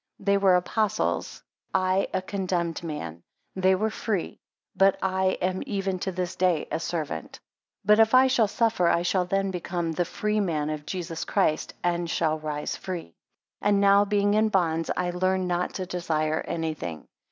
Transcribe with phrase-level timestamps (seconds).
[0.17, 1.43] They were Apostles,
[1.75, 3.21] I a condemned man;
[3.55, 4.39] they were free,
[4.75, 7.41] but I am even to this day a servant: 7
[7.85, 12.09] But if I shall suffer, I shall then become the freeman of Jesus Christ, and
[12.09, 13.13] shall rise free.
[13.61, 17.05] And now, being in bonds, I learn not to desire any thing.